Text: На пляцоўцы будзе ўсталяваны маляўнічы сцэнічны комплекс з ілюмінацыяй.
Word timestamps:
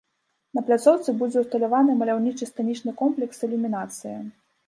На 0.59 0.61
пляцоўцы 0.67 1.13
будзе 1.19 1.43
ўсталяваны 1.43 1.91
маляўнічы 2.01 2.49
сцэнічны 2.51 2.91
комплекс 3.01 3.35
з 3.43 3.51
ілюмінацыяй. 3.51 4.19